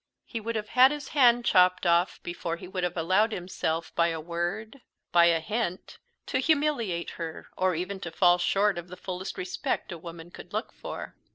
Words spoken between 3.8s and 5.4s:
by a word, by a